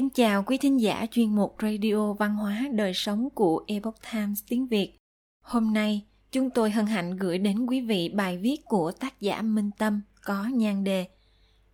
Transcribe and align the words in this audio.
kính 0.00 0.10
chào 0.10 0.42
quý 0.42 0.58
thính 0.58 0.80
giả 0.80 1.06
chuyên 1.10 1.34
mục 1.34 1.56
Radio 1.62 2.12
Văn 2.12 2.36
hóa 2.36 2.64
Đời 2.72 2.94
Sống 2.94 3.28
của 3.30 3.64
Epoch 3.66 3.94
Times 4.12 4.42
tiếng 4.48 4.66
Việt. 4.66 4.96
Hôm 5.44 5.72
nay, 5.72 6.04
chúng 6.32 6.50
tôi 6.50 6.70
hân 6.70 6.86
hạnh 6.86 7.16
gửi 7.16 7.38
đến 7.38 7.66
quý 7.66 7.80
vị 7.80 8.08
bài 8.08 8.38
viết 8.38 8.56
của 8.64 8.92
tác 8.92 9.20
giả 9.20 9.42
Minh 9.42 9.70
Tâm 9.78 10.00
có 10.24 10.44
nhan 10.44 10.84
đề 10.84 11.06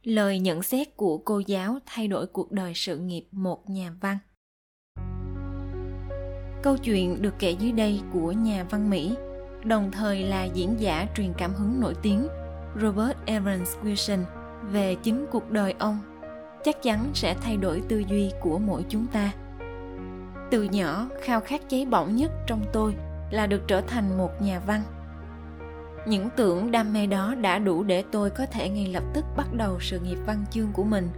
Lời 0.03 0.39
nhận 0.39 0.63
xét 0.63 0.97
của 0.97 1.19
cô 1.19 1.39
giáo 1.47 1.79
thay 1.87 2.09
đổi 2.09 2.27
cuộc 2.27 2.53
đời 2.53 2.73
sự 2.75 2.99
nghiệp 2.99 3.27
một 3.33 3.71
nhà 3.71 3.93
văn. 4.01 4.19
Câu 6.63 6.77
chuyện 6.77 7.23
được 7.23 7.35
kể 7.39 7.51
dưới 7.51 7.73
đây 7.73 8.01
của 8.13 8.33
nhà 8.33 8.67
văn 8.71 8.91
Mỹ, 8.91 9.15
đồng 9.65 9.91
thời 9.93 10.23
là 10.23 10.45
diễn 10.45 10.77
giả 10.79 11.07
truyền 11.17 11.33
cảm 11.39 11.55
hứng 11.55 11.81
nổi 11.81 11.95
tiếng 12.03 12.27
Robert 12.83 13.17
Evans 13.27 13.77
Wilson 13.83 14.25
về 14.73 14.95
chính 14.95 15.27
cuộc 15.33 15.51
đời 15.51 15.75
ông 15.79 15.99
chắc 16.67 16.83
chắn 16.83 17.11
sẽ 17.15 17.35
thay 17.35 17.57
đổi 17.57 17.83
tư 17.89 18.05
duy 18.09 18.31
của 18.41 18.59
mỗi 18.59 18.85
chúng 18.89 19.07
ta. 19.07 19.33
Từ 20.51 20.63
nhỏ, 20.63 21.09
khao 21.23 21.41
khát 21.41 21.69
cháy 21.69 21.87
bỏng 21.91 22.17
nhất 22.17 22.31
trong 22.47 22.65
tôi 22.73 22.95
là 23.31 23.47
được 23.47 23.63
trở 23.69 23.81
thành 23.81 24.19
một 24.19 24.43
nhà 24.43 24.61
văn. 24.67 24.83
Những 26.07 26.29
tưởng 26.37 26.71
đam 26.71 26.93
mê 26.93 27.07
đó 27.07 27.35
đã 27.35 27.59
đủ 27.59 27.83
để 27.83 28.05
tôi 28.13 28.31
có 28.31 28.47
thể 28.47 28.69
ngay 28.69 28.87
lập 28.87 29.03
tức 29.15 29.25
bắt 29.37 29.47
đầu 29.53 29.81
sự 29.81 30.01
nghiệp 30.01 30.19
văn 30.27 30.45
chương 30.51 30.73
của 30.73 30.85
mình 30.85 31.09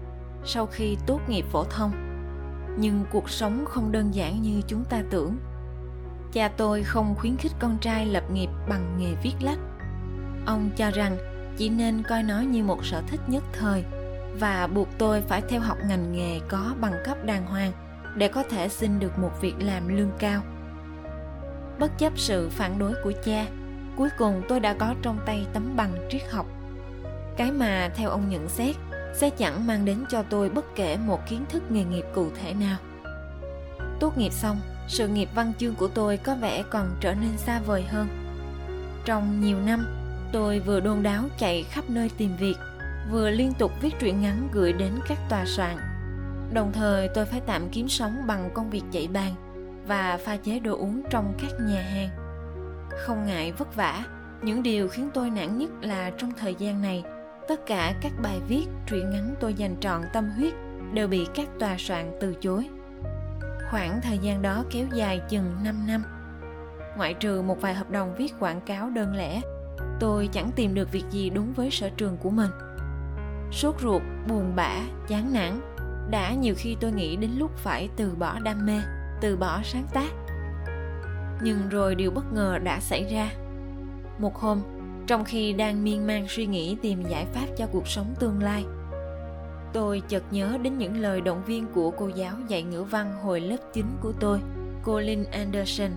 sau 0.44 0.66
khi 0.66 0.96
tốt 1.06 1.20
nghiệp 1.28 1.44
phổ 1.52 1.64
thông. 1.64 1.92
Nhưng 2.78 3.04
cuộc 3.12 3.30
sống 3.30 3.64
không 3.68 3.92
đơn 3.92 4.14
giản 4.14 4.42
như 4.42 4.60
chúng 4.66 4.84
ta 4.84 5.02
tưởng. 5.10 5.36
Cha 6.32 6.48
tôi 6.56 6.82
không 6.82 7.14
khuyến 7.18 7.36
khích 7.36 7.52
con 7.58 7.78
trai 7.80 8.06
lập 8.06 8.24
nghiệp 8.32 8.48
bằng 8.68 8.96
nghề 8.98 9.14
viết 9.22 9.34
lách. 9.40 9.58
Ông 10.46 10.70
cho 10.76 10.90
rằng 10.90 11.16
chỉ 11.56 11.68
nên 11.68 12.02
coi 12.02 12.22
nó 12.22 12.40
như 12.40 12.64
một 12.64 12.84
sở 12.84 13.02
thích 13.10 13.20
nhất 13.28 13.44
thời 13.52 13.84
và 14.40 14.66
buộc 14.66 14.88
tôi 14.98 15.20
phải 15.20 15.42
theo 15.48 15.60
học 15.60 15.78
ngành 15.88 16.12
nghề 16.12 16.40
có 16.48 16.74
bằng 16.80 16.94
cấp 17.04 17.24
đàng 17.24 17.46
hoàng 17.46 17.72
để 18.16 18.28
có 18.28 18.42
thể 18.42 18.68
xin 18.68 19.00
được 19.00 19.18
một 19.18 19.30
việc 19.40 19.54
làm 19.58 19.96
lương 19.96 20.10
cao. 20.18 20.42
Bất 21.78 21.98
chấp 21.98 22.12
sự 22.16 22.48
phản 22.48 22.78
đối 22.78 22.92
của 23.04 23.12
cha, 23.24 23.46
cuối 23.96 24.08
cùng 24.18 24.42
tôi 24.48 24.60
đã 24.60 24.74
có 24.74 24.94
trong 25.02 25.18
tay 25.26 25.46
tấm 25.52 25.76
bằng 25.76 25.92
triết 26.10 26.22
học. 26.30 26.46
Cái 27.36 27.52
mà 27.52 27.90
theo 27.94 28.10
ông 28.10 28.28
nhận 28.28 28.48
xét 28.48 28.76
sẽ 29.14 29.30
chẳng 29.30 29.66
mang 29.66 29.84
đến 29.84 30.04
cho 30.08 30.22
tôi 30.22 30.50
bất 30.50 30.74
kể 30.74 30.96
một 30.96 31.20
kiến 31.28 31.44
thức 31.48 31.70
nghề 31.70 31.84
nghiệp 31.84 32.04
cụ 32.14 32.28
thể 32.42 32.54
nào. 32.54 32.76
Tốt 34.00 34.18
nghiệp 34.18 34.32
xong, 34.32 34.60
sự 34.88 35.08
nghiệp 35.08 35.28
văn 35.34 35.52
chương 35.58 35.74
của 35.74 35.88
tôi 35.88 36.16
có 36.16 36.34
vẻ 36.34 36.62
còn 36.70 36.96
trở 37.00 37.14
nên 37.14 37.36
xa 37.36 37.60
vời 37.60 37.82
hơn. 37.82 38.08
Trong 39.04 39.40
nhiều 39.40 39.60
năm, 39.60 39.86
tôi 40.32 40.58
vừa 40.58 40.80
đôn 40.80 41.02
đáo 41.02 41.24
chạy 41.38 41.62
khắp 41.62 41.84
nơi 41.88 42.10
tìm 42.16 42.36
việc 42.36 42.56
vừa 43.10 43.30
liên 43.30 43.52
tục 43.58 43.72
viết 43.80 43.94
truyện 43.98 44.20
ngắn 44.20 44.48
gửi 44.52 44.72
đến 44.72 44.92
các 45.08 45.18
tòa 45.28 45.44
soạn. 45.46 45.76
Đồng 46.52 46.72
thời, 46.72 47.08
tôi 47.08 47.24
phải 47.24 47.40
tạm 47.46 47.68
kiếm 47.68 47.88
sống 47.88 48.16
bằng 48.26 48.50
công 48.54 48.70
việc 48.70 48.82
chạy 48.90 49.08
bàn 49.08 49.34
và 49.86 50.18
pha 50.24 50.36
chế 50.36 50.58
đồ 50.58 50.76
uống 50.76 51.02
trong 51.10 51.34
các 51.42 51.50
nhà 51.60 51.80
hàng. 51.80 52.08
Không 53.06 53.26
ngại 53.26 53.52
vất 53.52 53.76
vả, 53.76 54.04
những 54.42 54.62
điều 54.62 54.88
khiến 54.88 55.10
tôi 55.14 55.30
nản 55.30 55.58
nhất 55.58 55.70
là 55.80 56.10
trong 56.10 56.32
thời 56.36 56.54
gian 56.54 56.82
này, 56.82 57.02
tất 57.48 57.66
cả 57.66 57.94
các 58.00 58.12
bài 58.22 58.40
viết, 58.48 58.66
truyện 58.86 59.10
ngắn 59.10 59.34
tôi 59.40 59.54
dành 59.54 59.76
trọn 59.80 60.02
tâm 60.12 60.30
huyết 60.30 60.54
đều 60.92 61.08
bị 61.08 61.26
các 61.34 61.48
tòa 61.58 61.76
soạn 61.78 62.12
từ 62.20 62.34
chối. 62.40 62.68
Khoảng 63.70 64.00
thời 64.02 64.18
gian 64.18 64.42
đó 64.42 64.64
kéo 64.70 64.86
dài 64.92 65.20
chừng 65.28 65.54
5 65.64 65.86
năm. 65.86 66.02
Ngoại 66.96 67.14
trừ 67.14 67.42
một 67.42 67.60
vài 67.60 67.74
hợp 67.74 67.90
đồng 67.90 68.14
viết 68.18 68.32
quảng 68.40 68.60
cáo 68.60 68.90
đơn 68.90 69.16
lẻ, 69.16 69.40
tôi 70.00 70.28
chẳng 70.32 70.50
tìm 70.56 70.74
được 70.74 70.92
việc 70.92 71.04
gì 71.10 71.30
đúng 71.30 71.52
với 71.52 71.70
sở 71.70 71.90
trường 71.96 72.16
của 72.16 72.30
mình 72.30 72.50
sốt 73.52 73.74
ruột, 73.80 74.02
buồn 74.28 74.56
bã, 74.56 74.72
chán 75.08 75.32
nản. 75.32 75.60
Đã 76.10 76.34
nhiều 76.34 76.54
khi 76.56 76.76
tôi 76.80 76.92
nghĩ 76.92 77.16
đến 77.16 77.30
lúc 77.38 77.50
phải 77.56 77.88
từ 77.96 78.14
bỏ 78.18 78.38
đam 78.38 78.66
mê, 78.66 78.80
từ 79.20 79.36
bỏ 79.36 79.60
sáng 79.64 79.86
tác. 79.94 80.10
Nhưng 81.42 81.68
rồi 81.68 81.94
điều 81.94 82.10
bất 82.10 82.32
ngờ 82.32 82.58
đã 82.58 82.80
xảy 82.80 83.04
ra. 83.04 83.30
Một 84.18 84.36
hôm, 84.36 84.62
trong 85.06 85.24
khi 85.24 85.52
đang 85.52 85.84
miên 85.84 86.06
man 86.06 86.26
suy 86.28 86.46
nghĩ 86.46 86.76
tìm 86.82 87.02
giải 87.02 87.26
pháp 87.32 87.46
cho 87.56 87.66
cuộc 87.72 87.88
sống 87.88 88.14
tương 88.18 88.42
lai, 88.42 88.64
tôi 89.72 90.02
chợt 90.08 90.22
nhớ 90.30 90.58
đến 90.62 90.78
những 90.78 90.96
lời 90.96 91.20
động 91.20 91.42
viên 91.46 91.66
của 91.66 91.90
cô 91.90 92.08
giáo 92.08 92.34
dạy 92.48 92.62
ngữ 92.62 92.82
văn 92.82 93.12
hồi 93.22 93.40
lớp 93.40 93.56
9 93.72 93.86
của 94.00 94.12
tôi 94.20 94.40
cô 94.82 95.00
Lynn 95.00 95.24
Anderson. 95.24 95.90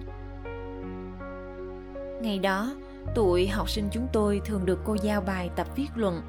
Ngày 2.21 2.39
đó, 2.39 2.73
tụi 3.15 3.47
học 3.47 3.69
sinh 3.69 3.89
chúng 3.91 4.07
tôi 4.13 4.41
thường 4.45 4.65
được 4.65 4.79
cô 4.85 4.95
giao 5.03 5.21
bài 5.21 5.49
tập 5.55 5.67
viết 5.75 5.89
luận 5.95 6.21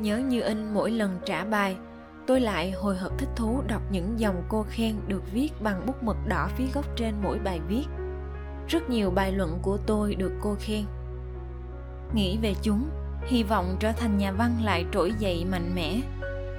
nhớ 0.00 0.18
như 0.18 0.40
in 0.40 0.74
mỗi 0.74 0.90
lần 0.90 1.18
trả 1.24 1.44
bài, 1.44 1.76
tôi 2.26 2.40
lại 2.40 2.70
hồi 2.70 2.96
hộp 2.96 3.18
thích 3.18 3.28
thú 3.36 3.62
đọc 3.68 3.82
những 3.90 4.20
dòng 4.20 4.42
cô 4.48 4.66
khen 4.68 4.96
được 5.06 5.22
viết 5.32 5.62
bằng 5.62 5.86
bút 5.86 6.02
mực 6.02 6.16
đỏ 6.28 6.48
phía 6.56 6.66
góc 6.74 6.84
trên 6.96 7.14
mỗi 7.22 7.38
bài 7.38 7.60
viết. 7.68 7.84
Rất 8.68 8.90
nhiều 8.90 9.10
bài 9.10 9.32
luận 9.32 9.58
của 9.62 9.76
tôi 9.86 10.14
được 10.14 10.32
cô 10.40 10.56
khen. 10.60 10.84
Nghĩ 12.14 12.38
về 12.42 12.54
chúng, 12.62 12.88
hy 13.26 13.42
vọng 13.42 13.76
trở 13.80 13.92
thành 13.92 14.18
nhà 14.18 14.32
văn 14.32 14.56
lại 14.62 14.84
trỗi 14.92 15.12
dậy 15.18 15.44
mạnh 15.50 15.74
mẽ. 15.74 16.00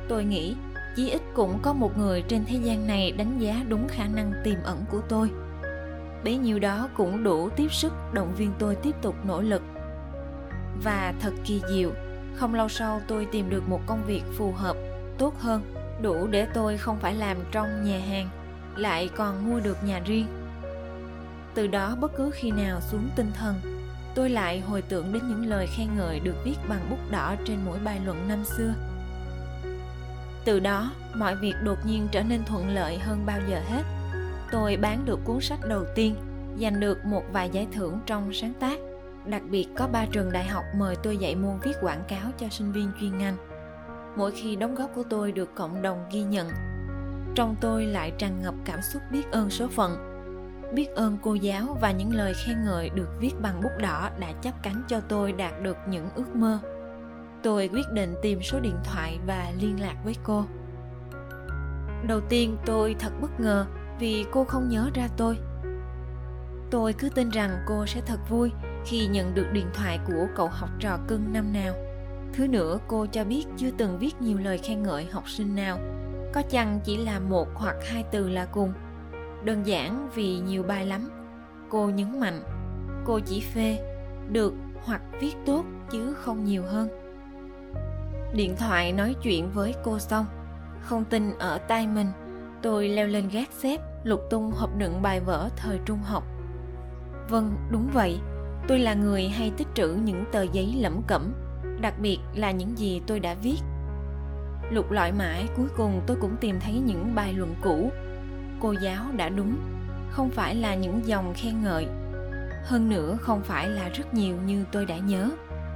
Tôi 0.07 0.23
nghĩ, 0.23 0.55
chí 0.95 1.09
ít 1.09 1.21
cũng 1.33 1.59
có 1.61 1.73
một 1.73 1.97
người 1.97 2.21
trên 2.21 2.45
thế 2.45 2.59
gian 2.63 2.87
này 2.87 3.11
đánh 3.11 3.39
giá 3.39 3.65
đúng 3.67 3.87
khả 3.87 4.07
năng 4.07 4.33
tiềm 4.43 4.63
ẩn 4.63 4.85
của 4.91 5.01
tôi. 5.09 5.31
Bấy 6.23 6.37
nhiêu 6.37 6.59
đó 6.59 6.89
cũng 6.97 7.23
đủ 7.23 7.49
tiếp 7.49 7.67
sức 7.71 7.93
động 8.13 8.33
viên 8.37 8.51
tôi 8.59 8.75
tiếp 8.75 8.95
tục 9.01 9.15
nỗ 9.23 9.41
lực. 9.41 9.61
Và 10.83 11.13
thật 11.21 11.33
kỳ 11.45 11.61
diệu 11.69 11.91
không 12.35 12.55
lâu 12.55 12.69
sau 12.69 13.01
tôi 13.07 13.27
tìm 13.31 13.49
được 13.49 13.69
một 13.69 13.81
công 13.85 14.03
việc 14.05 14.23
phù 14.37 14.51
hợp, 14.51 14.77
tốt 15.17 15.39
hơn, 15.39 15.61
đủ 16.01 16.27
để 16.27 16.47
tôi 16.53 16.77
không 16.77 16.99
phải 16.99 17.15
làm 17.15 17.37
trong 17.51 17.83
nhà 17.83 17.99
hàng, 17.99 18.29
lại 18.75 19.09
còn 19.15 19.49
mua 19.49 19.59
được 19.59 19.83
nhà 19.83 19.99
riêng. 20.05 20.27
Từ 21.53 21.67
đó 21.67 21.95
bất 21.99 22.11
cứ 22.17 22.31
khi 22.33 22.51
nào 22.51 22.81
xuống 22.81 23.09
tinh 23.15 23.31
thần, 23.33 23.55
tôi 24.15 24.29
lại 24.29 24.59
hồi 24.59 24.81
tưởng 24.81 25.13
đến 25.13 25.23
những 25.27 25.45
lời 25.45 25.67
khen 25.67 25.87
ngợi 25.97 26.19
được 26.19 26.35
viết 26.45 26.55
bằng 26.69 26.89
bút 26.89 27.11
đỏ 27.11 27.35
trên 27.45 27.57
mỗi 27.65 27.79
bài 27.79 27.99
luận 28.05 28.27
năm 28.27 28.43
xưa. 28.45 28.73
Từ 30.45 30.59
đó, 30.59 30.91
mọi 31.13 31.35
việc 31.35 31.55
đột 31.63 31.77
nhiên 31.85 32.07
trở 32.11 32.23
nên 32.23 32.43
thuận 32.45 32.69
lợi 32.69 32.97
hơn 32.97 33.25
bao 33.25 33.39
giờ 33.49 33.61
hết. 33.69 33.83
Tôi 34.51 34.77
bán 34.77 35.05
được 35.05 35.19
cuốn 35.23 35.41
sách 35.41 35.59
đầu 35.67 35.85
tiên, 35.95 36.15
giành 36.61 36.79
được 36.79 37.05
một 37.05 37.23
vài 37.31 37.49
giải 37.49 37.67
thưởng 37.71 37.99
trong 38.05 38.33
sáng 38.33 38.53
tác. 38.59 38.79
Đặc 39.29 39.41
biệt 39.49 39.67
có 39.77 39.87
ba 39.87 40.05
trường 40.11 40.31
đại 40.31 40.43
học 40.43 40.63
mời 40.75 40.95
tôi 41.03 41.17
dạy 41.17 41.35
môn 41.35 41.59
viết 41.63 41.73
quảng 41.81 42.03
cáo 42.07 42.31
cho 42.37 42.47
sinh 42.49 42.71
viên 42.71 42.91
chuyên 42.99 43.17
ngành. 43.17 43.37
Mỗi 44.15 44.31
khi 44.31 44.55
đóng 44.55 44.75
góp 44.75 44.89
của 44.95 45.03
tôi 45.09 45.31
được 45.31 45.55
cộng 45.55 45.81
đồng 45.81 46.05
ghi 46.11 46.23
nhận, 46.23 46.49
trong 47.35 47.55
tôi 47.61 47.85
lại 47.85 48.11
tràn 48.17 48.41
ngập 48.41 48.53
cảm 48.65 48.81
xúc 48.81 49.01
biết 49.11 49.31
ơn 49.31 49.49
số 49.49 49.67
phận. 49.67 49.97
Biết 50.73 50.87
ơn 50.95 51.17
cô 51.21 51.33
giáo 51.33 51.77
và 51.81 51.91
những 51.91 52.15
lời 52.15 52.33
khen 52.45 52.63
ngợi 52.65 52.89
được 52.89 53.09
viết 53.19 53.31
bằng 53.41 53.61
bút 53.63 53.71
đỏ 53.81 54.09
đã 54.19 54.31
chấp 54.41 54.53
cánh 54.63 54.83
cho 54.87 54.99
tôi 54.99 55.31
đạt 55.31 55.61
được 55.61 55.77
những 55.87 56.09
ước 56.15 56.35
mơ. 56.35 56.59
Tôi 57.43 57.69
quyết 57.73 57.85
định 57.93 58.15
tìm 58.21 58.41
số 58.41 58.59
điện 58.59 58.75
thoại 58.83 59.19
và 59.27 59.51
liên 59.59 59.81
lạc 59.81 59.95
với 60.03 60.15
cô. 60.23 60.45
Đầu 62.07 62.21
tiên 62.29 62.57
tôi 62.65 62.95
thật 62.99 63.11
bất 63.21 63.39
ngờ 63.39 63.65
vì 63.99 64.25
cô 64.31 64.43
không 64.43 64.69
nhớ 64.69 64.89
ra 64.93 65.07
tôi. 65.17 65.37
Tôi 66.71 66.93
cứ 66.93 67.09
tin 67.09 67.29
rằng 67.29 67.51
cô 67.67 67.85
sẽ 67.85 68.01
thật 68.01 68.19
vui 68.29 68.51
khi 68.89 69.07
nhận 69.07 69.35
được 69.35 69.47
điện 69.51 69.67
thoại 69.73 69.99
của 70.07 70.27
cậu 70.35 70.47
học 70.47 70.69
trò 70.79 70.97
cưng 71.07 71.33
năm 71.33 71.53
nào. 71.53 71.73
Thứ 72.33 72.47
nữa, 72.47 72.79
cô 72.87 73.05
cho 73.05 73.23
biết 73.23 73.45
chưa 73.57 73.69
từng 73.77 73.97
viết 73.99 74.21
nhiều 74.21 74.37
lời 74.37 74.57
khen 74.57 74.83
ngợi 74.83 75.05
học 75.11 75.29
sinh 75.29 75.55
nào. 75.55 75.79
Có 76.33 76.41
chăng 76.49 76.79
chỉ 76.83 76.97
là 76.97 77.19
một 77.19 77.47
hoặc 77.53 77.75
hai 77.91 78.03
từ 78.11 78.29
là 78.29 78.45
cùng. 78.45 78.73
Đơn 79.43 79.65
giản 79.65 80.09
vì 80.15 80.39
nhiều 80.39 80.63
bài 80.63 80.85
lắm. 80.85 81.09
Cô 81.69 81.89
nhấn 81.89 82.19
mạnh, 82.19 82.41
cô 83.05 83.19
chỉ 83.19 83.41
phê, 83.41 83.79
được 84.31 84.53
hoặc 84.83 85.01
viết 85.19 85.33
tốt 85.45 85.63
chứ 85.91 86.13
không 86.13 86.45
nhiều 86.45 86.63
hơn. 86.63 86.89
Điện 88.33 88.55
thoại 88.57 88.93
nói 88.93 89.15
chuyện 89.23 89.49
với 89.53 89.75
cô 89.83 89.99
xong, 89.99 90.25
không 90.81 91.05
tin 91.05 91.37
ở 91.39 91.57
tay 91.57 91.87
mình, 91.87 92.07
tôi 92.61 92.87
leo 92.89 93.07
lên 93.07 93.29
gác 93.29 93.49
xếp, 93.51 93.81
lục 94.03 94.21
tung 94.29 94.51
hộp 94.51 94.77
đựng 94.77 95.01
bài 95.01 95.19
vở 95.19 95.49
thời 95.55 95.79
trung 95.85 95.99
học. 96.03 96.23
Vâng, 97.29 97.55
đúng 97.71 97.89
vậy, 97.93 98.19
tôi 98.69 98.79
là 98.79 98.93
người 98.93 99.27
hay 99.27 99.51
tích 99.57 99.67
trữ 99.73 99.87
những 99.87 100.25
tờ 100.31 100.41
giấy 100.41 100.75
lẩm 100.79 101.01
cẩm, 101.07 101.33
đặc 101.81 101.93
biệt 101.99 102.17
là 102.35 102.51
những 102.51 102.77
gì 102.77 103.01
tôi 103.07 103.19
đã 103.19 103.33
viết. 103.33 103.57
Lục 104.71 104.91
lọi 104.91 105.11
mãi, 105.11 105.47
cuối 105.57 105.67
cùng 105.77 106.01
tôi 106.07 106.17
cũng 106.21 106.35
tìm 106.41 106.59
thấy 106.59 106.73
những 106.85 107.15
bài 107.15 107.33
luận 107.33 107.55
cũ. 107.61 107.91
Cô 108.61 108.73
giáo 108.81 109.05
đã 109.17 109.29
đúng, 109.29 109.57
không 110.09 110.29
phải 110.29 110.55
là 110.55 110.75
những 110.75 111.01
dòng 111.05 111.33
khen 111.35 111.63
ngợi. 111.63 111.87
Hơn 112.65 112.89
nữa, 112.89 113.17
không 113.21 113.41
phải 113.41 113.69
là 113.69 113.89
rất 113.89 114.13
nhiều 114.13 114.35
như 114.45 114.65
tôi 114.71 114.85
đã 114.85 114.97
nhớ, 114.97 115.29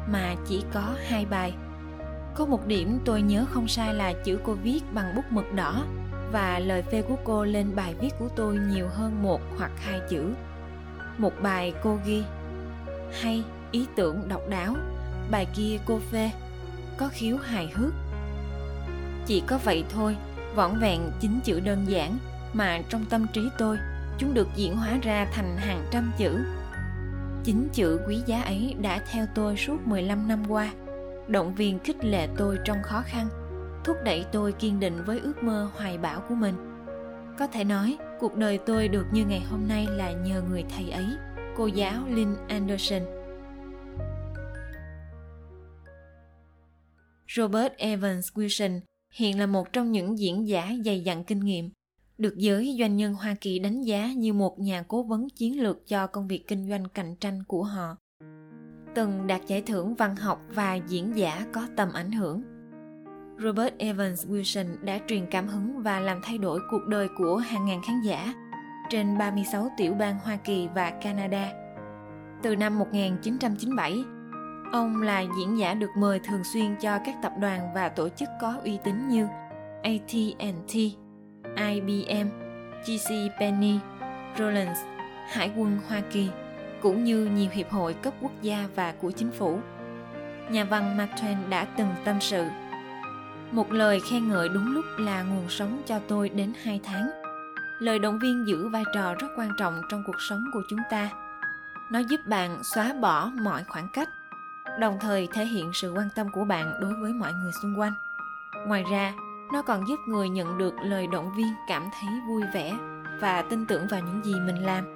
mà 0.08 0.36
chỉ 0.48 0.64
có 0.74 0.96
hai 1.08 1.26
bài. 1.26 1.54
Có 2.36 2.46
một 2.46 2.68
điểm 2.68 3.00
tôi 3.06 3.22
nhớ 3.22 3.46
không 3.50 3.68
sai 3.68 3.94
là 3.94 4.14
chữ 4.24 4.40
cô 4.44 4.54
viết 4.54 4.82
bằng 4.94 5.16
bút 5.16 5.26
mực 5.30 5.54
đỏ, 5.54 5.86
và 6.32 6.60
lời 6.60 6.82
phê 6.82 7.02
của 7.02 7.18
cô 7.24 7.46
lên 7.46 7.76
bài 7.76 7.96
viết 8.00 8.12
của 8.20 8.30
tôi 8.36 8.58
nhiều 8.58 8.88
hơn 8.88 9.24
một 9.24 9.42
hoặc 9.58 9.72
hai 9.76 10.02
chữ. 10.10 10.34
Một 11.18 11.34
bài 11.42 11.74
cô 11.84 12.00
ghi 12.06 12.24
hay 13.22 13.44
ý 13.72 13.86
tưởng 13.96 14.28
độc 14.28 14.42
đáo. 14.50 14.76
Bài 15.32 15.48
kia 15.56 15.78
cô 15.86 16.00
phê, 16.12 16.32
có 16.98 17.10
khiếu 17.12 17.38
hài 17.38 17.72
hước. 17.74 17.94
Chỉ 19.26 19.44
có 19.48 19.60
vậy 19.64 19.84
thôi, 19.90 20.18
vỏn 20.56 20.80
vẹn 20.80 21.12
chính 21.20 21.40
chữ 21.44 21.60
đơn 21.60 21.86
giản, 21.88 22.18
mà 22.54 22.82
trong 22.90 23.06
tâm 23.10 23.28
trí 23.34 23.50
tôi, 23.58 23.78
chúng 24.18 24.34
được 24.34 24.48
diễn 24.56 24.76
hóa 24.76 24.98
ra 25.02 25.28
thành 25.32 25.58
hàng 25.58 25.86
trăm 25.92 26.12
chữ. 26.18 26.46
Chính 27.44 27.68
chữ 27.74 28.00
quý 28.08 28.22
giá 28.26 28.42
ấy 28.42 28.76
đã 28.82 29.00
theo 29.12 29.26
tôi 29.36 29.58
suốt 29.58 29.88
15 29.88 30.28
năm 30.28 30.44
qua. 30.50 30.72
Động 31.28 31.56
viên 31.56 31.80
khích 31.80 32.06
lệ 32.06 32.28
tôi 32.38 32.58
trong 32.66 32.78
khó 32.84 33.04
khăn, 33.06 33.28
thúc 33.84 33.98
đẩy 34.04 34.26
tôi 34.32 34.52
kiên 34.52 34.80
định 34.80 35.04
với 35.06 35.20
ước 35.20 35.44
mơ 35.44 35.70
hoài 35.76 35.98
bão 35.98 36.22
của 36.30 36.36
mình. 36.36 36.56
Có 37.40 37.48
thể 37.48 37.64
nói, 37.64 37.98
cuộc 38.20 38.36
đời 38.36 38.58
tôi 38.58 38.88
được 38.88 39.06
như 39.12 39.26
ngày 39.26 39.42
hôm 39.50 39.68
nay 39.68 39.88
là 39.90 40.12
nhờ 40.12 40.42
người 40.50 40.64
thầy 40.76 40.90
ấy 40.90 41.06
cô 41.58 41.68
giáo 41.68 42.08
lynn 42.08 42.36
anderson 42.48 43.02
robert 47.36 47.74
evans 47.78 48.28
wilson 48.34 48.80
hiện 49.14 49.40
là 49.40 49.46
một 49.46 49.74
trong 49.74 49.92
những 49.92 50.20
diễn 50.20 50.48
giả 50.48 50.74
dày 50.86 51.02
dặn 51.02 51.24
kinh 51.24 51.40
nghiệm, 51.40 51.70
được 52.18 52.38
giới 52.38 52.76
doanh 52.80 52.98
nhân 52.98 53.14
Hoa 53.14 53.36
Kỳ 53.42 53.60
đánh 53.60 53.82
giá 53.82 54.14
như 54.14 54.34
một 54.34 54.60
nhà 54.60 54.84
cố 54.88 55.04
vấn 55.04 55.30
chiến 55.30 55.64
lược 55.64 55.88
cho 55.88 56.08
công 56.08 56.28
việc 56.28 56.48
kinh 56.48 56.70
doanh 56.70 56.90
cạnh 56.90 57.16
tranh 57.16 57.44
của 57.48 57.64
họ. 57.64 57.98
Từng 58.96 59.28
đạt 59.28 59.42
giải 59.48 59.62
thưởng 59.62 59.96
văn 59.96 60.16
học 60.16 60.42
và 60.50 60.76
diễn 60.76 61.12
giả 61.16 61.46
có 61.54 61.68
tầm 61.76 61.94
ảnh 61.94 62.12
hưởng. 62.12 62.42
Robert 63.44 63.74
Evans 63.78 64.26
Wilson 64.26 64.84
đã 64.84 65.00
truyền 65.08 65.26
cảm 65.32 65.48
hứng 65.48 65.82
và 65.82 66.00
làm 66.00 66.20
thay 66.24 66.38
đổi 66.38 66.60
cuộc 66.72 66.88
đời 66.88 67.08
của 67.18 67.38
hàng 67.38 67.66
ngàn 67.66 67.82
khán 67.88 68.02
giả 68.02 68.34
trên 68.94 69.18
36 69.18 69.72
tiểu 69.78 69.94
bang 69.94 70.20
Hoa 70.24 70.36
Kỳ 70.36 70.68
và 70.76 70.90
Canada. 70.90 71.52
Từ 72.44 72.56
năm 72.56 72.80
1997, 72.80 74.04
ông 74.72 75.02
là 75.02 75.24
diễn 75.38 75.58
giả 75.58 75.74
được 75.74 75.90
mời 75.98 76.20
thường 76.20 76.44
xuyên 76.44 76.76
cho 76.82 77.00
các 77.06 77.16
tập 77.24 77.32
đoàn 77.40 77.74
và 77.76 77.90
tổ 77.90 78.10
chức 78.10 78.30
có 78.42 78.56
uy 78.64 78.78
tín 78.84 79.08
như 79.08 79.28
AT&T, 79.84 80.74
IBM, 81.56 82.28
GC 82.86 83.14
Penny, 83.40 83.80
Rollins, 84.40 84.80
Hải 85.28 85.52
quân 85.58 85.80
Hoa 85.88 86.02
Kỳ, 86.12 86.30
cũng 86.82 87.04
như 87.04 87.26
nhiều 87.26 87.50
hiệp 87.52 87.70
hội 87.70 87.94
cấp 87.94 88.14
quốc 88.22 88.42
gia 88.42 88.68
và 88.76 88.94
của 89.02 89.12
chính 89.12 89.32
phủ. 89.32 89.60
Nhà 90.50 90.64
văn 90.64 90.98
Mark 90.98 91.12
Twain 91.12 91.50
đã 91.50 91.66
từng 91.66 91.90
tâm 92.06 92.18
sự 92.22 92.46
một 93.52 93.72
lời 93.72 94.00
khen 94.10 94.30
ngợi 94.30 94.50
đúng 94.50 94.74
lúc 94.74 94.86
là 94.98 95.24
nguồn 95.24 95.50
sống 95.50 95.82
cho 95.86 96.00
tôi 96.08 96.30
đến 96.30 96.54
hai 96.64 96.80
tháng. 96.84 97.23
Lời 97.84 98.00
động 98.00 98.20
viên 98.20 98.48
giữ 98.48 98.68
vai 98.68 98.84
trò 98.94 99.16
rất 99.20 99.28
quan 99.38 99.50
trọng 99.58 99.82
trong 99.90 100.04
cuộc 100.08 100.22
sống 100.22 100.46
của 100.54 100.62
chúng 100.70 100.80
ta. 100.90 101.10
Nó 101.92 102.00
giúp 102.00 102.20
bạn 102.26 102.64
xóa 102.64 102.94
bỏ 103.02 103.32
mọi 103.42 103.64
khoảng 103.64 103.88
cách, 103.94 104.10
đồng 104.80 104.98
thời 105.02 105.28
thể 105.34 105.46
hiện 105.46 105.72
sự 105.74 105.92
quan 105.92 106.10
tâm 106.16 106.28
của 106.32 106.46
bạn 106.46 106.74
đối 106.82 106.94
với 106.94 107.14
mọi 107.14 107.34
người 107.34 107.52
xung 107.62 107.80
quanh. 107.80 107.94
Ngoài 108.68 108.84
ra, 108.92 109.14
nó 109.54 109.62
còn 109.62 109.88
giúp 109.88 110.00
người 110.08 110.30
nhận 110.30 110.58
được 110.58 110.74
lời 110.84 111.08
động 111.08 111.32
viên 111.38 111.54
cảm 111.68 111.84
thấy 112.00 112.10
vui 112.28 112.44
vẻ 112.54 112.78
và 113.20 113.42
tin 113.42 113.66
tưởng 113.66 113.88
vào 113.88 114.00
những 114.00 114.26
gì 114.26 114.34
mình 114.40 114.66
làm 114.66 114.96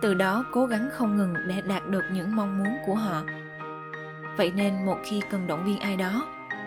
từ 0.00 0.14
đó 0.14 0.44
cố 0.52 0.66
gắng 0.66 0.88
không 0.92 1.16
ngừng 1.16 1.34
để 1.46 1.60
đạt 1.60 1.88
được 1.88 2.04
những 2.12 2.36
mong 2.36 2.58
muốn 2.58 2.76
của 2.86 2.94
họ 2.94 3.22
vậy 4.36 4.52
nên 4.56 4.86
một 4.86 4.98
khi 5.04 5.20
cần 5.30 5.46
động 5.46 5.64
viên 5.64 5.78
ai 5.78 5.96
đó 5.96 6.26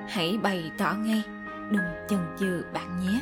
hãy 0.10 0.40
bày 0.44 0.72
tỏ 0.78 0.94
ngay 0.94 1.24
đừng 1.70 1.84
chần 2.10 2.20
chừ 2.40 2.64
bạn 2.74 3.00
nhé 3.00 3.22